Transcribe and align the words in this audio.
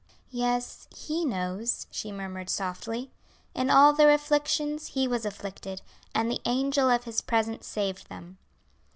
"Yes, 0.31 0.87
He 0.95 1.25
knows," 1.25 1.85
she 1.91 2.11
murmured 2.11 2.49
softly. 2.49 3.11
"In 3.53 3.69
all 3.69 3.93
their 3.93 4.09
afflictions 4.09 4.87
He 4.87 5.07
was 5.07 5.27
afflicted; 5.27 5.83
and 6.15 6.27
the 6.31 6.41
angel 6.45 6.89
of 6.89 7.03
His 7.03 7.21
presence 7.21 7.67
saved 7.67 8.09
them." 8.09 8.39